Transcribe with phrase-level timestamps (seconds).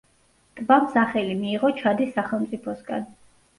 [0.59, 3.09] ტბამ სახელი მიიღო ჩადის სახელმწიფოსგან.